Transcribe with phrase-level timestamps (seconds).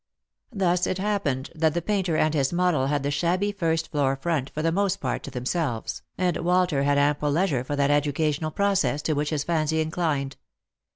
[0.51, 4.49] Thus it happened that the painter and his model had the shabby first floor front
[4.49, 9.03] for the most part to themselves, and Walter had ample leisure for that educational process
[9.03, 10.37] to which his fancy inclined.